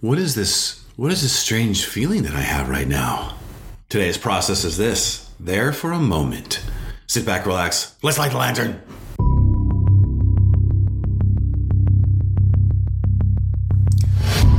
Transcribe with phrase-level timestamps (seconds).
[0.00, 0.84] What is this?
[0.94, 3.34] What is this strange feeling that I have right now?
[3.88, 6.62] Today's process is this there for a moment.
[7.08, 7.96] Sit back, relax.
[8.00, 8.80] Let's light the lantern.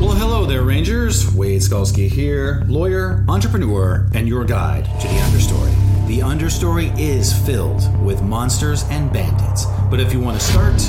[0.02, 1.34] Well, hello there, Rangers.
[1.34, 6.08] Wade Skalski here, lawyer, entrepreneur, and your guide to the understory.
[6.08, 10.82] The understory is filled with monsters and bandits, but if you want to start,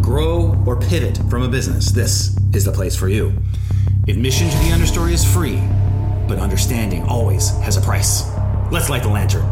[0.00, 3.32] grow, or pivot from a business, this is the place for you.
[4.08, 5.60] Admission to the understory is free,
[6.26, 8.22] but understanding always has a price.
[8.72, 9.42] Let's light the lantern.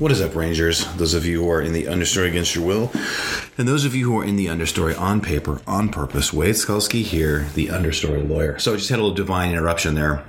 [0.00, 0.92] What is up, Rangers?
[0.96, 2.90] Those of you who are in the understory against your will,
[3.56, 6.32] and those of you who are in the understory on paper, on purpose.
[6.32, 8.58] Wade Skalski here, the understory lawyer.
[8.58, 10.24] So I just had a little divine interruption there.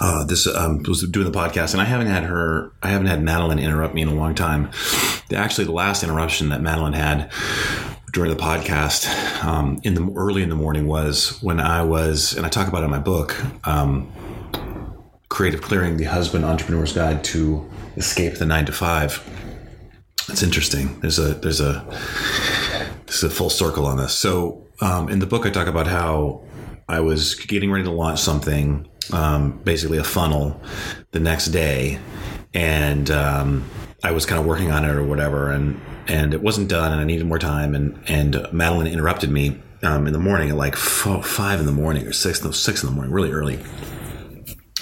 [0.00, 2.72] Uh, this um, was doing the podcast, and I haven't had her.
[2.82, 4.70] I haven't had Madeline interrupt me in a long time.
[5.34, 7.30] Actually, the last interruption that Madeline had
[8.12, 12.46] during the podcast um, in the early in the morning was when I was, and
[12.46, 13.36] I talk about it in my book,
[13.66, 14.10] um,
[15.28, 19.22] Creative Clearing: The Husband Entrepreneur's Guide to Escape the Nine to Five.
[20.28, 21.00] It's interesting.
[21.00, 21.84] There's a there's a
[23.06, 24.14] there's a full circle on this.
[24.16, 26.42] So um, in the book, I talk about how
[26.88, 30.60] I was getting ready to launch something, um, basically a funnel,
[31.10, 31.98] the next day,
[32.54, 33.68] and um,
[34.02, 37.00] I was kind of working on it or whatever, and and it wasn't done, and
[37.00, 40.76] I needed more time, and and Madeline interrupted me um, in the morning at like
[40.76, 43.60] five in the morning or six, six in the morning, really early.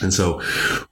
[0.02, 0.40] And so,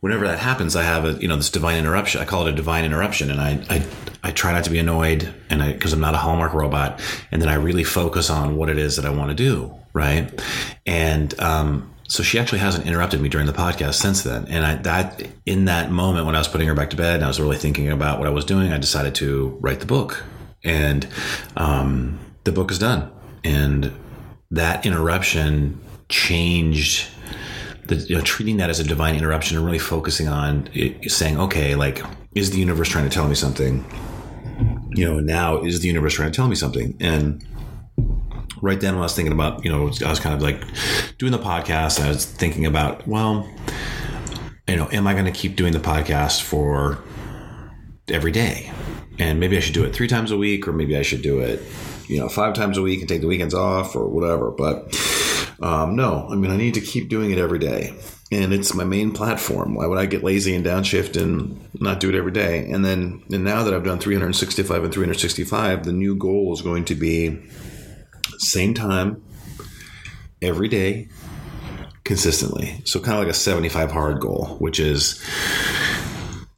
[0.00, 2.20] whenever that happens, I have a you know this divine interruption.
[2.20, 3.86] I call it a divine interruption, and I I,
[4.24, 7.40] I try not to be annoyed, and I because I'm not a Hallmark robot, and
[7.40, 10.42] then I really focus on what it is that I want to do, right?
[10.84, 14.46] And um, so she actually hasn't interrupted me during the podcast since then.
[14.48, 17.24] And I that in that moment when I was putting her back to bed, and
[17.24, 20.22] I was really thinking about what I was doing, I decided to write the book,
[20.62, 21.06] and
[21.56, 23.10] um, the book is done,
[23.42, 23.92] and
[24.50, 27.08] that interruption changed
[27.86, 31.38] the, you know, treating that as a divine interruption and really focusing on it, saying,
[31.38, 32.02] okay, like,
[32.34, 33.84] is the universe trying to tell me something?
[34.94, 36.96] You know, now is the universe trying to tell me something?
[37.00, 37.44] And
[38.64, 40.64] right then, when I was thinking about, you know, I was kind of like
[41.18, 43.46] doing the podcast, I was thinking about, well,
[44.66, 46.98] you know, am I going to keep doing the podcast for
[48.08, 48.72] every day?
[49.18, 51.40] And maybe I should do it three times a week, or maybe I should do
[51.40, 51.62] it,
[52.08, 54.50] you know, five times a week and take the weekends off or whatever.
[54.50, 54.96] But
[55.60, 57.94] um, no, I mean, I need to keep doing it every day.
[58.32, 59.74] And it's my main platform.
[59.74, 62.68] Why would I get lazy and downshift and not do it every day?
[62.70, 66.86] And then, and now that I've done 365 and 365, the new goal is going
[66.86, 67.42] to be
[68.44, 69.22] same time,
[70.40, 71.08] every day,
[72.04, 72.82] consistently.
[72.84, 75.22] So kind of like a 75 hard goal, which is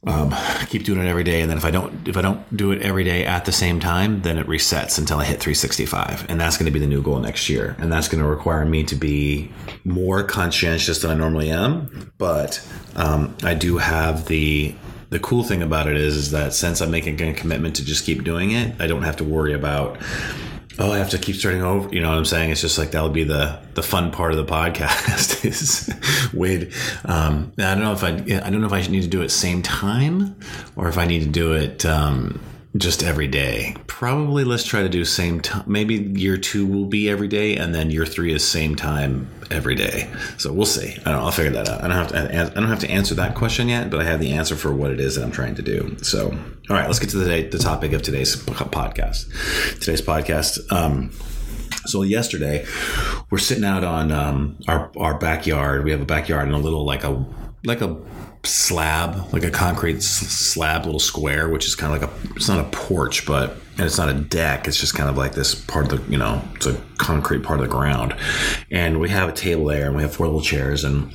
[0.07, 0.33] um,
[0.67, 2.81] keep doing it every day, and then if I don't if I don't do it
[2.81, 6.57] every day at the same time, then it resets until I hit 365, and that's
[6.57, 8.95] going to be the new goal next year, and that's going to require me to
[8.95, 9.51] be
[9.83, 12.13] more conscientious than I normally am.
[12.17, 12.65] But
[12.95, 14.75] um, I do have the
[15.09, 18.05] the cool thing about it is is that since I'm making a commitment to just
[18.05, 19.97] keep doing it, I don't have to worry about
[20.79, 21.93] oh, I have to keep starting over.
[21.93, 22.51] You know what I'm saying?
[22.51, 25.93] It's just like that'll be the the fun part of the podcast is
[26.33, 26.73] Wade.
[27.05, 29.29] Um, I don't know if I I don't know if I need to do it
[29.29, 30.35] same time
[30.75, 31.85] or if I need to do it.
[31.85, 32.39] Um,
[32.77, 33.75] just every day.
[33.87, 35.63] Probably let's try to do same time.
[35.67, 39.75] Maybe year two will be every day, and then year three is same time every
[39.75, 40.09] day.
[40.37, 40.91] So we'll see.
[40.91, 41.13] I don't.
[41.13, 41.83] Know, I'll figure that out.
[41.83, 42.41] I don't have to.
[42.41, 44.91] I don't have to answer that question yet, but I have the answer for what
[44.91, 45.97] it is that I'm trying to do.
[46.01, 46.27] So,
[46.69, 49.79] all right, let's get to the the topic of today's podcast.
[49.79, 50.71] Today's podcast.
[50.71, 51.11] Um,
[51.85, 52.65] so yesterday,
[53.29, 55.83] we're sitting out on um, our our backyard.
[55.83, 57.25] We have a backyard and a little like a
[57.63, 57.97] like a
[58.47, 62.59] slab, like a concrete slab, little square, which is kind of like a, it's not
[62.59, 64.67] a porch, but, and it's not a deck.
[64.67, 67.59] It's just kind of like this part of the, you know, it's a concrete part
[67.59, 68.15] of the ground.
[68.71, 71.13] And we have a table there and we have four little chairs and,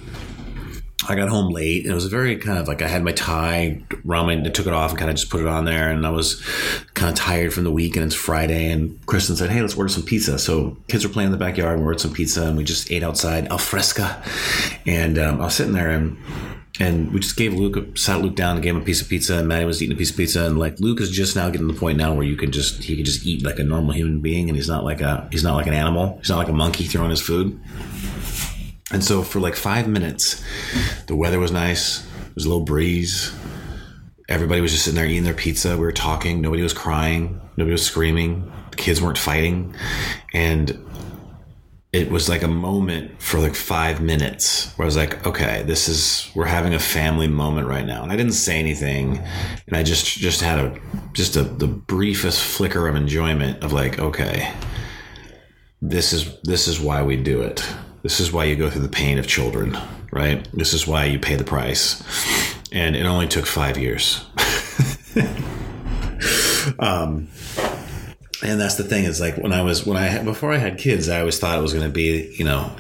[1.09, 3.83] I got home late and it was very kind of like I had my tie
[4.05, 6.11] my, I took it off and kind of just put it on there and I
[6.11, 6.41] was
[6.95, 9.89] kind of tired from the week and it's Friday and Kristen said, Hey, let's order
[9.89, 10.39] some pizza.
[10.39, 12.91] So kids were playing in the backyard and we ordered some pizza and we just
[12.93, 14.23] ate outside al fresca.
[14.87, 16.19] And um, I was sitting there and
[16.81, 19.39] and we just gave Luke sat Luke down and gave him a piece of pizza
[19.39, 21.69] and Maddie was eating a piece of pizza and like Luke is just now getting
[21.69, 23.93] to the point now where you can just he can just eat like a normal
[23.93, 26.17] human being and he's not like a he's not like an animal.
[26.19, 27.61] He's not like a monkey throwing his food.
[28.91, 30.43] And so for like five minutes
[31.07, 32.01] the weather was nice.
[32.01, 33.33] There was a little breeze.
[34.29, 35.77] Everybody was just sitting there eating their pizza.
[35.77, 36.41] We were talking.
[36.41, 37.39] Nobody was crying.
[37.59, 38.51] Nobody was screaming.
[38.71, 39.75] The kids weren't fighting.
[40.33, 40.71] And
[41.93, 45.89] it was like a moment for like five minutes where I was like, okay, this
[45.89, 49.19] is we're having a family moment right now, and I didn't say anything,
[49.67, 50.81] and I just just had a
[51.13, 54.51] just a the briefest flicker of enjoyment of like, okay,
[55.83, 57.63] this is this is why we do it.
[58.03, 59.77] This is why you go through the pain of children,
[60.11, 60.49] right?
[60.55, 62.03] This is why you pay the price,
[62.73, 64.25] and it only took five years.
[66.79, 67.29] um
[68.43, 71.09] and that's the thing is like when I was when I before I had kids,
[71.09, 72.75] I always thought it was going to be you know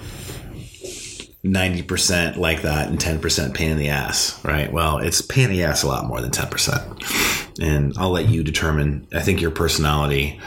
[1.42, 4.72] ninety percent like that and ten percent pain in the ass, right?
[4.72, 6.82] Well, it's pain in the ass a lot more than ten percent,
[7.60, 9.06] and I'll let you determine.
[9.12, 10.40] I think your personality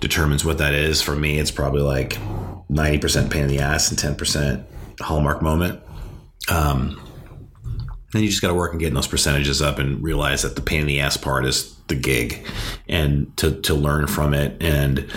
[0.00, 1.02] determines what that is.
[1.02, 2.18] For me, it's probably like
[2.68, 4.64] ninety percent pain in the ass and ten percent
[5.00, 5.80] hallmark moment.
[6.50, 7.00] Um,
[8.14, 10.62] and you just got to work on getting those percentages up and realize that the
[10.62, 12.46] pain in the ass part is the gig
[12.88, 15.10] and to, to learn from it and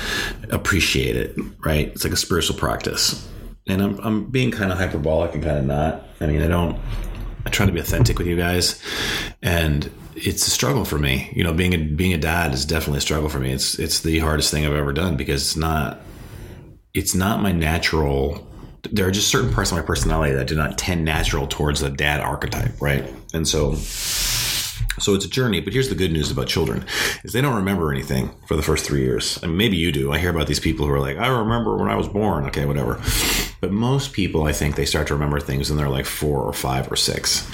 [0.49, 1.87] appreciate it, right?
[1.89, 3.29] It's like a spiritual practice.
[3.67, 6.07] And I'm, I'm being kind of hyperbolic and kind of not.
[6.21, 6.79] I mean, I don't,
[7.45, 8.81] I try to be authentic with you guys
[9.41, 11.31] and it's a struggle for me.
[11.35, 13.51] You know, being a, being a dad is definitely a struggle for me.
[13.51, 15.99] It's, it's the hardest thing I've ever done because it's not,
[16.93, 18.47] it's not my natural
[18.91, 21.89] there are just certain parts of my personality that do not tend natural towards the
[21.89, 23.05] dad archetype, right?
[23.33, 23.75] And so
[24.99, 26.85] so it's a journey, but here's the good news about children
[27.23, 29.39] is they don't remember anything for the first three years.
[29.43, 30.11] I mean, maybe you do.
[30.11, 32.45] I hear about these people who are like, I remember when I was born.
[32.45, 33.01] Okay, whatever.
[33.59, 36.53] But most people, I think they start to remember things when they're like four or
[36.53, 37.49] five or six.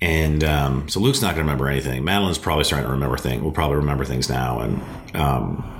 [0.00, 2.04] And um, so Luke's not going to remember anything.
[2.04, 3.42] Madeline's probably starting to remember things.
[3.42, 4.60] We'll probably remember things now.
[4.60, 5.72] And um,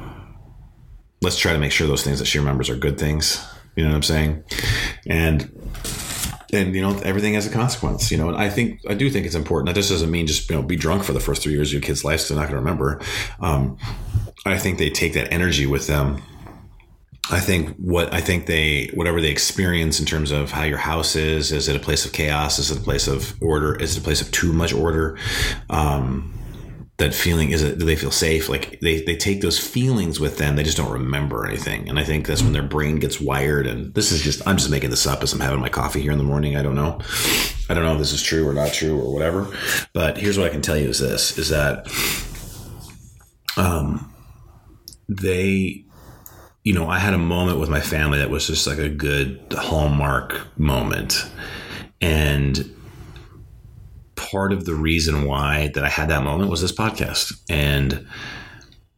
[1.22, 3.46] let's try to make sure those things that she remembers are good things.
[3.76, 4.44] You know what I'm saying?
[5.06, 5.52] And
[6.52, 8.10] and you know everything has a consequence.
[8.10, 9.66] You know, and I think I do think it's important.
[9.66, 11.74] That this doesn't mean just you know be drunk for the first three years of
[11.74, 12.20] your kid's life.
[12.20, 13.00] So they're not going to remember.
[13.40, 13.78] Um,
[14.44, 16.22] I think they take that energy with them.
[17.30, 21.16] I think what I think they whatever they experience in terms of how your house
[21.16, 24.00] is is it a place of chaos is it a place of order is it
[24.00, 25.18] a place of too much order
[25.68, 26.32] um,
[26.98, 28.48] that feeling is it do they feel safe?
[28.48, 31.88] Like they, they take those feelings with them they just don't remember anything.
[31.88, 34.70] And i think that's when their brain gets wired and this is just i'm just
[34.70, 36.98] making this up as i'm having my coffee here in the morning i don't know.
[37.68, 39.48] I don't know if this is true or not true or whatever.
[39.92, 41.86] But here's what i can tell you is this is that
[43.56, 44.12] um
[45.08, 45.84] they
[46.64, 49.40] you know i had a moment with my family that was just like a good
[49.52, 51.28] hallmark moment.
[52.00, 52.75] And
[54.30, 58.06] part of the reason why that I had that moment was this podcast and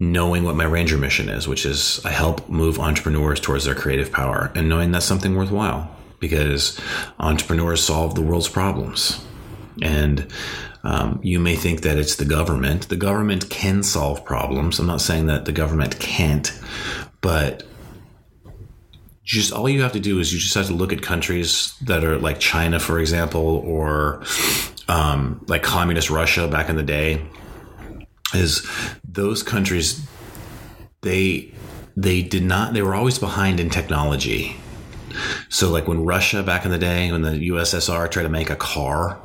[0.00, 4.12] knowing what my ranger mission is, which is I help move entrepreneurs towards their creative
[4.12, 6.80] power and knowing that's something worthwhile because
[7.18, 9.24] entrepreneurs solve the world's problems.
[9.82, 10.32] And
[10.84, 12.88] um, you may think that it's the government.
[12.88, 14.78] The government can solve problems.
[14.78, 16.52] I'm not saying that the government can't,
[17.20, 17.64] but
[19.24, 22.02] just all you have to do is you just have to look at countries that
[22.02, 24.22] are like China, for example, or
[24.88, 27.24] um, like communist Russia back in the day.
[28.34, 28.68] Is
[29.04, 30.06] those countries
[31.00, 31.52] they
[31.96, 34.56] they did not they were always behind in technology.
[35.48, 38.56] So like when Russia back in the day, when the USSR tried to make a
[38.56, 39.18] car,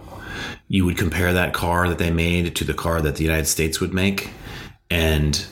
[0.68, 3.80] you would compare that car that they made to the car that the United States
[3.80, 4.30] would make,
[4.90, 5.46] and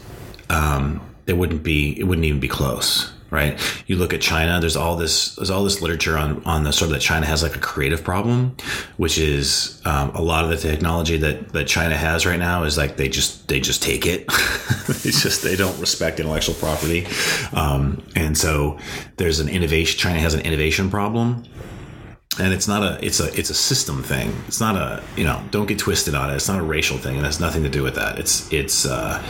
[0.50, 3.58] um, it wouldn't be it wouldn't even be close right?
[3.88, 4.60] You look at China.
[4.60, 5.36] There's all this.
[5.36, 8.04] There's all this literature on on the sort of that China has like a creative
[8.04, 8.56] problem,
[8.98, 12.78] which is um, a lot of the technology that that China has right now is
[12.78, 14.26] like they just they just take it.
[14.88, 17.08] it's just they don't respect intellectual property,
[17.54, 18.78] um, and so
[19.16, 19.98] there's an innovation.
[19.98, 21.44] China has an innovation problem
[22.40, 24.34] and it's not a it's a it's a system thing.
[24.48, 26.36] It's not a you know don't get twisted on it.
[26.36, 27.18] It's not a racial thing.
[27.18, 28.20] It has nothing to do with that.
[28.20, 29.22] It's it's uh,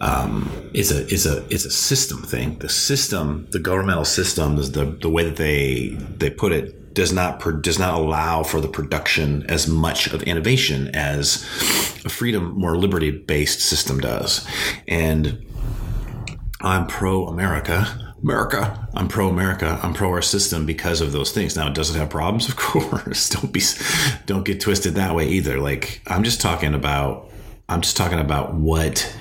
[0.00, 2.58] um, it's a it's a it's a system thing.
[2.58, 7.40] The system the governmental system the the way that they they put it does not
[7.60, 11.42] does not allow for the production as much of innovation as
[12.04, 14.46] a freedom more liberty based system does.
[14.86, 15.44] And
[16.60, 18.88] I'm pro America America.
[18.94, 19.78] I'm pro America.
[19.82, 21.56] I'm pro our system because of those things.
[21.56, 22.48] Now, it does it have problems?
[22.54, 23.28] Of course.
[23.28, 23.60] don't be,
[24.26, 25.58] don't get twisted that way either.
[25.58, 27.30] Like I'm just talking about,
[27.68, 29.14] I'm just talking about what,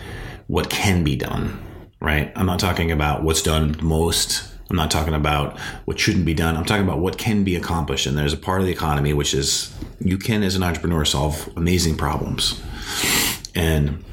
[0.47, 1.61] what can be done,
[1.99, 2.31] right?
[2.35, 4.49] I'm not talking about what's done most.
[4.69, 6.55] I'm not talking about what shouldn't be done.
[6.55, 8.05] I'm talking about what can be accomplished.
[8.05, 11.49] And there's a part of the economy which is you can, as an entrepreneur, solve
[11.57, 12.61] amazing problems.
[13.53, 14.03] And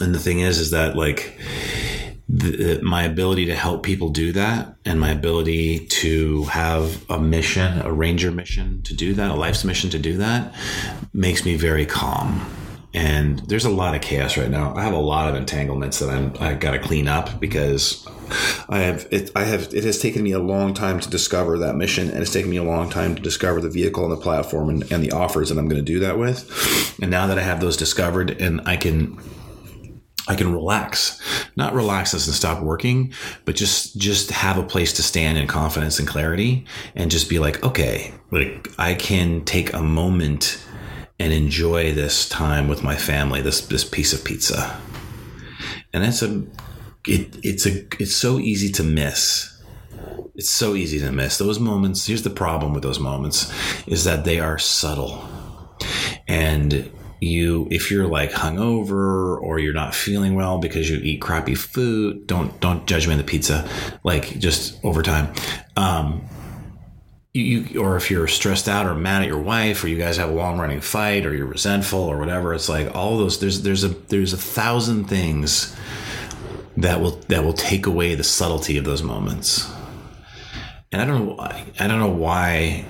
[0.00, 1.38] and the thing is, is that like
[2.28, 7.20] the, uh, my ability to help people do that and my ability to have a
[7.20, 10.52] mission, a ranger mission to do that, a life's mission to do that
[11.12, 12.44] makes me very calm.
[12.96, 14.74] and there's a lot of chaos right now.
[14.74, 18.06] I have a lot of entanglements that I'm I got to clean up because
[18.70, 19.30] I have it.
[19.36, 22.32] I have it has taken me a long time to discover that mission, and it's
[22.32, 25.12] taken me a long time to discover the vehicle and the platform and, and the
[25.12, 26.98] offers that I'm going to do that with.
[27.00, 29.18] And now that I have those discovered, and I can
[30.26, 31.20] I can relax,
[31.56, 33.12] not relax us and stop working,
[33.44, 37.38] but just just have a place to stand in confidence and clarity, and just be
[37.38, 40.62] like, okay, like I can take a moment
[41.18, 44.78] and enjoy this time with my family, this this piece of pizza,
[45.92, 46.44] and that's a
[47.06, 49.52] it, it's a it's so easy to miss.
[50.34, 52.06] It's so easy to miss those moments.
[52.06, 53.50] Here's the problem with those moments:
[53.86, 55.26] is that they are subtle,
[56.28, 61.54] and you if you're like hungover or you're not feeling well because you eat crappy
[61.54, 63.68] food don't don't judge me on the pizza
[64.04, 65.32] like just over time.
[65.76, 66.28] Um
[67.32, 70.30] you, or if you're stressed out or mad at your wife or you guys have
[70.30, 73.84] a long running fight or you're resentful or whatever it's like all those there's there's
[73.84, 75.76] a there's a thousand things
[76.78, 79.70] that will that will take away the subtlety of those moments.
[80.92, 82.84] And i don't know i don't know why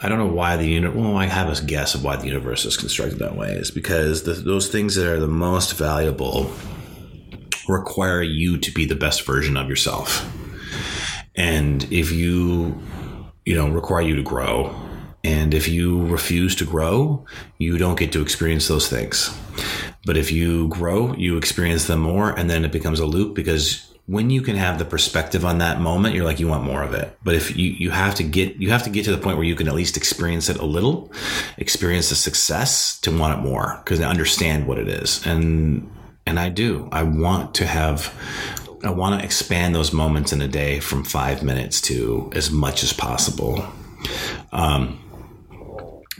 [0.00, 0.94] I don't know why the unit.
[0.94, 3.52] Well, I have a guess of why the universe is constructed that way.
[3.52, 6.52] Is because the, those things that are the most valuable
[7.68, 10.24] require you to be the best version of yourself.
[11.34, 12.80] And if you,
[13.44, 14.74] you know, require you to grow,
[15.24, 17.24] and if you refuse to grow,
[17.58, 19.36] you don't get to experience those things.
[20.06, 23.92] But if you grow, you experience them more, and then it becomes a loop because
[24.08, 26.94] when you can have the perspective on that moment, you're like, you want more of
[26.94, 27.14] it.
[27.22, 29.44] But if you, you have to get, you have to get to the point where
[29.44, 31.12] you can at least experience it a little,
[31.58, 35.24] experience the success to want it more because I understand what it is.
[35.26, 35.92] And,
[36.24, 38.14] and I do, I want to have,
[38.82, 42.82] I want to expand those moments in a day from five minutes to as much
[42.82, 43.62] as possible.
[44.52, 44.98] Um,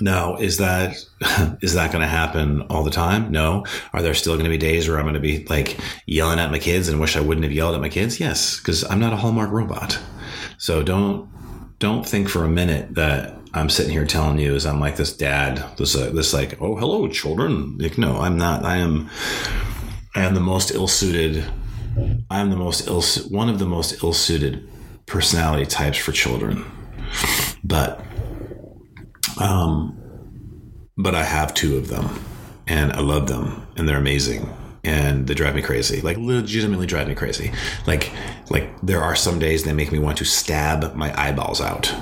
[0.00, 0.96] now, is that
[1.62, 3.30] is that going to happen all the time?
[3.30, 3.64] No.
[3.92, 6.50] Are there still going to be days where I'm going to be like yelling at
[6.50, 8.20] my kids and wish I wouldn't have yelled at my kids?
[8.20, 9.98] Yes, because I'm not a Hallmark robot.
[10.58, 11.28] So don't
[11.78, 15.16] don't think for a minute that I'm sitting here telling you as I'm like this
[15.16, 17.78] dad, this uh, this like, oh hello children.
[17.78, 18.64] Like, no, I'm not.
[18.64, 19.10] I am
[20.14, 21.44] I am the most ill suited.
[22.30, 24.68] I am the most ill one of the most ill suited
[25.06, 26.64] personality types for children.
[27.64, 28.04] But
[29.38, 29.96] um,
[30.96, 32.20] but I have two of them,
[32.66, 34.48] and I love them, and they're amazing,
[34.84, 36.00] and they drive me crazy.
[36.00, 37.52] Like legitimately drive me crazy.
[37.86, 38.10] Like
[38.50, 41.94] like there are some days they make me want to stab my eyeballs out.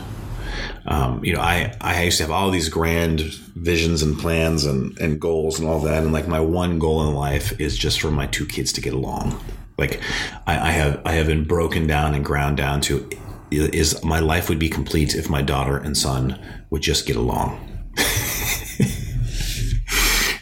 [0.86, 4.96] Um, you know, I, I used to have all these grand visions and plans and,
[4.98, 6.02] and goals and all that.
[6.02, 8.94] And like my one goal in life is just for my two kids to get
[8.94, 9.40] along.
[9.78, 10.00] Like
[10.46, 13.08] I, I have, I have been broken down and ground down to
[13.50, 16.38] is my life would be complete if my daughter and son
[16.70, 17.60] would just get along.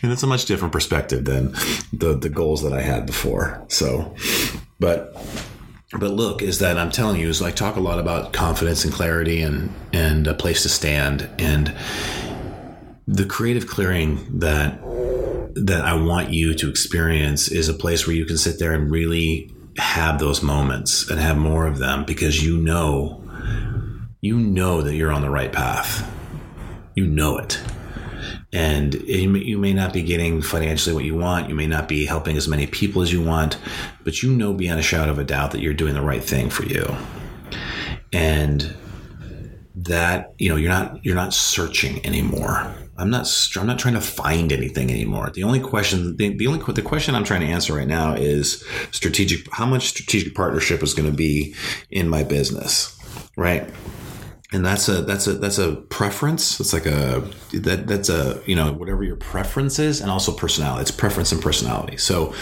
[0.02, 1.52] and it's a much different perspective than
[1.92, 3.64] the the goals that I had before.
[3.68, 4.14] So,
[4.80, 5.16] but
[5.98, 8.92] but look, is that I'm telling you is I talk a lot about confidence and
[8.92, 11.74] clarity and and a place to stand and
[13.06, 14.80] the creative clearing that
[15.54, 18.90] that I want you to experience is a place where you can sit there and
[18.90, 23.20] really have those moments and have more of them because you know
[24.20, 26.10] you know that you're on the right path.
[26.94, 27.60] You know it.
[28.52, 31.48] And you may not be getting financially what you want.
[31.48, 33.58] You may not be helping as many people as you want
[34.04, 36.50] but you know beyond a shadow of a doubt that you're doing the right thing
[36.50, 36.86] for you.
[38.12, 38.74] And
[39.76, 44.00] that you know you're not you're not searching anymore I'm not I'm not trying to
[44.00, 45.30] find anything anymore.
[45.30, 48.64] The only question the, the only the question I'm trying to answer right now is
[48.92, 51.54] strategic how much strategic partnership is going to be
[51.90, 52.96] in my business,
[53.36, 53.68] right?
[54.52, 56.60] And that's a that's a that's a preference.
[56.60, 60.82] It's like a that that's a you know whatever your preference is, and also personality.
[60.82, 61.96] It's preference and personality.
[61.96, 62.32] So,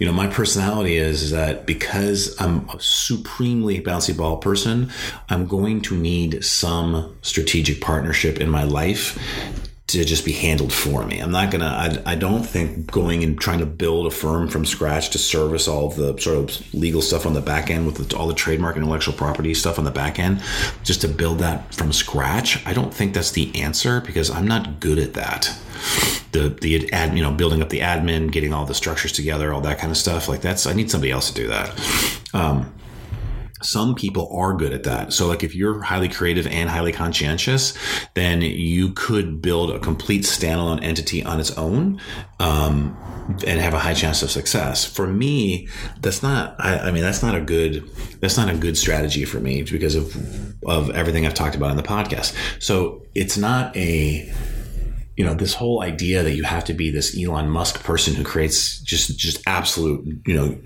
[0.00, 4.90] you know, my personality is, that because I'm a supremely bouncy ball person,
[5.28, 9.16] I'm going to need some strategic partnership in my life
[9.92, 11.18] to just be handled for me.
[11.18, 11.66] I'm not gonna.
[12.06, 15.68] I, I don't think going and trying to build a firm from scratch to service
[15.68, 19.14] all the sort of legal stuff on the back end with all the trademark intellectual
[19.14, 20.42] property stuff on the back end,
[20.84, 22.64] just to build that from scratch.
[22.66, 25.56] I don't think that's the answer because I'm not good at that.
[26.32, 29.60] The the ad, you know, building up the admin, getting all the structures together, all
[29.62, 30.28] that kind of stuff.
[30.28, 32.20] Like that's I need somebody else to do that.
[32.32, 32.72] Um,
[33.62, 35.12] some people are good at that.
[35.12, 37.76] So, like, if you're highly creative and highly conscientious,
[38.14, 42.00] then you could build a complete standalone entity on its own
[42.38, 42.96] um,
[43.46, 44.84] and have a high chance of success.
[44.84, 45.68] For me,
[46.00, 46.56] that's not.
[46.58, 47.88] I, I, mean, that's not a good.
[48.20, 50.16] That's not a good strategy for me because of
[50.64, 52.34] of everything I've talked about in the podcast.
[52.62, 54.32] So, it's not a
[55.20, 58.24] you know this whole idea that you have to be this Elon Musk person who
[58.24, 60.58] creates just just absolute you know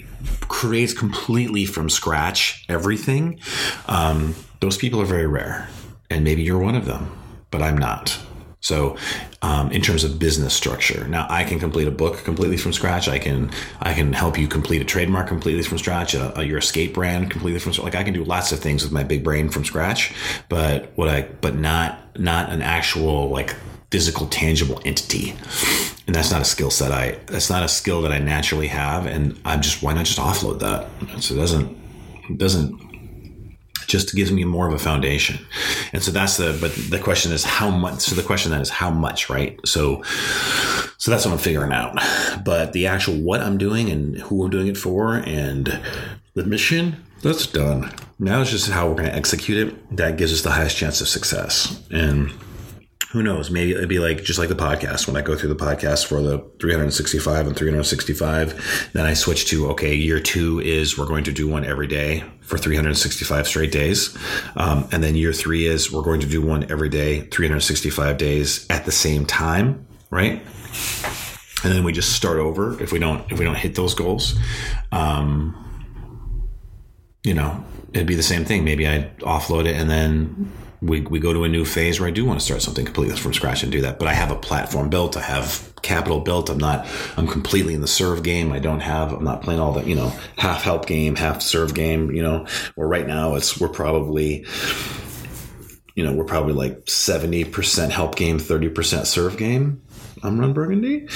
[0.43, 3.41] creates completely from scratch everything.
[3.89, 5.69] Um, those people are very rare,
[6.09, 7.11] and maybe you're one of them,
[7.51, 8.17] but I'm not.
[8.61, 8.97] So,
[9.43, 13.09] um, in terms of business structure, now I can complete a book completely from scratch.
[13.09, 16.15] I can I can help you complete a trademark completely from scratch.
[16.15, 17.87] A, a, your escape brand completely from scratch.
[17.87, 20.15] Like I can do lots of things with my big brain from scratch.
[20.49, 23.57] But what I but not not an actual like
[23.95, 25.31] physical tangible entity
[26.09, 29.07] and that's not a skill set i that's not a skill that i naturally have
[29.07, 30.89] and i'm just why not just offload that
[31.23, 31.79] so it doesn't
[32.29, 32.75] it doesn't
[33.87, 35.39] just gives me more of a foundation.
[35.93, 38.71] And so that's the but the question is how much so the question then is
[38.71, 39.59] how much, right?
[39.65, 40.03] So
[40.99, 41.95] so that's what I'm figuring out.
[42.45, 45.81] But the actual what I'm doing and who I'm doing it for and
[46.35, 47.93] the mission, that's done.
[48.19, 49.97] Now it's just how we're going to execute it.
[49.97, 51.81] That gives us the highest chance of success.
[51.91, 52.33] And
[53.15, 53.49] who knows?
[53.49, 55.07] Maybe it'd be like just like the podcast.
[55.07, 59.69] When I go through the podcast for the 365 and 365, then I switch to
[59.71, 64.19] okay, year two is we're going to do one every day for 365 straight days,
[64.57, 68.67] um, and then year three is we're going to do one every day, 365 days
[68.69, 70.43] at the same time, right?
[71.63, 74.35] And then we just start over if we don't if we don't hit those goals.
[74.91, 75.55] Um,
[77.23, 78.65] you know, it'd be the same thing.
[78.65, 80.53] Maybe I'd offload it and then
[80.85, 83.17] we, we go to a new phase where I do want to start something completely
[83.17, 83.99] from scratch and do that.
[83.99, 85.17] But I have a platform built.
[85.17, 86.51] I have capital built.
[86.51, 86.87] I'm not,
[87.17, 88.53] I'm completely in the serve game.
[88.53, 91.75] I don't have, I'm not playing all the, you know, half help game, half serve
[91.75, 94.47] game, you know, where right now it's, we're probably,
[95.95, 99.83] you know, we're probably like 70% help game, 30% serve game.
[100.23, 101.09] I'm Ron Burgundy.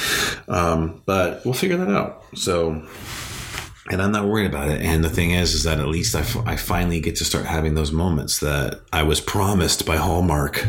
[0.48, 2.24] Um, but we'll figure that out.
[2.34, 2.86] So,
[3.90, 4.82] and I'm not worried about it.
[4.82, 7.46] And the thing is, is that at least I, f- I finally get to start
[7.46, 10.56] having those moments that I was promised by Hallmark.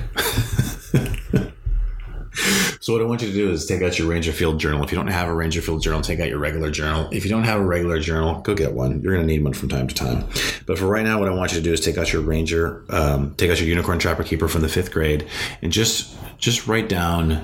[2.80, 4.84] so what I want you to do is take out your Rangerfield journal.
[4.84, 7.10] If you don't have a Rangerfield journal, take out your regular journal.
[7.12, 9.02] If you don't have a regular journal, go get one.
[9.02, 10.26] You're going to need one from time to time.
[10.66, 12.86] But for right now, what I want you to do is take out your Ranger,
[12.90, 15.28] um, take out your Unicorn Trapper Keeper from the fifth grade,
[15.62, 17.44] and just just write down: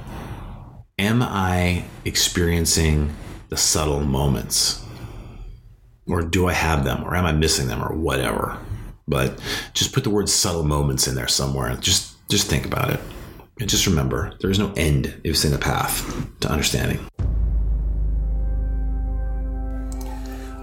[0.98, 3.14] Am I experiencing
[3.50, 4.85] the subtle moments?
[6.08, 8.58] Or do I have them or am I missing them or whatever.
[9.08, 9.40] But
[9.74, 11.76] just put the word subtle moments in there somewhere.
[11.78, 13.00] Just just think about it.
[13.60, 17.00] And just remember, there is no end if it's in the path to understanding.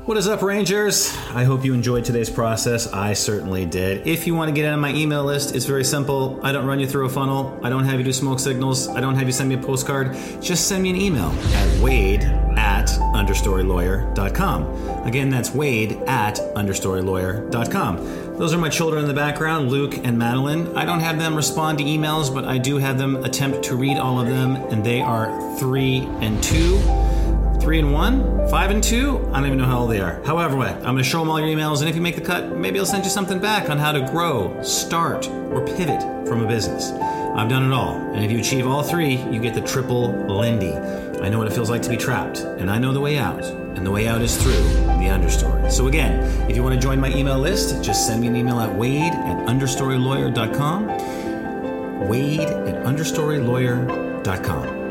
[0.05, 1.17] What is up, Rangers?
[1.31, 2.89] I hope you enjoyed today's process.
[2.89, 4.05] I certainly did.
[4.07, 6.41] If you want to get on my email list, it's very simple.
[6.43, 7.59] I don't run you through a funnel.
[7.63, 8.89] I don't have you do smoke signals.
[8.89, 10.17] I don't have you send me a postcard.
[10.41, 12.42] Just send me an email at wade
[12.83, 15.07] at understorylawyer.com.
[15.07, 18.39] Again, that's wade at understorylawyer.com.
[18.39, 20.77] Those are my children in the background, Luke and Madeline.
[20.77, 23.99] I don't have them respond to emails, but I do have them attempt to read
[23.99, 26.81] all of them, and they are three and two
[27.61, 29.19] three and one, five and two.
[29.31, 30.21] I don't even know how old they are.
[30.25, 32.57] However, I'm going to show them all your emails, and if you make the cut,
[32.57, 36.49] maybe I'll send you something back on how to grow, start, or pivot from a
[36.49, 36.91] business.
[36.91, 40.73] I've done it all, and if you achieve all three, you get the triple Lindy.
[41.23, 43.45] I know what it feels like to be trapped, and I know the way out,
[43.45, 45.71] and the way out is through the understory.
[45.71, 48.59] So again, if you want to join my email list, just send me an email
[48.59, 52.09] at wade at understorylawyer.com.
[52.09, 54.82] Wade at understorylawyer.com.